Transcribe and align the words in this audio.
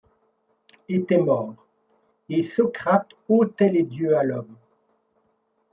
Était 0.89 1.19
mort, 1.19 1.53
et 2.27 2.41
Socrate 2.41 3.09
ôtait 3.29 3.69
les 3.69 3.83
dieux 3.83 4.17
à 4.17 4.23
l'homme; 4.23 4.55